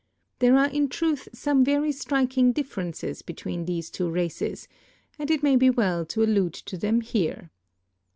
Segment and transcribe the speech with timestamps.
[0.39, 4.67] There are in truth some very striking differences between these two races,
[5.19, 7.51] and it may be well to allude to them here.